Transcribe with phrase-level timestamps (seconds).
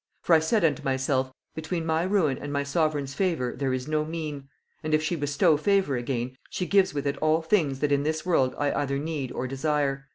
[0.23, 4.03] For I said unto myself, Between my ruin and my sovereign's favor there is no
[4.03, 4.49] mean:
[4.81, 8.25] and if she bestow favor again, she gives with it all things that in this
[8.25, 10.07] world I either need or desire.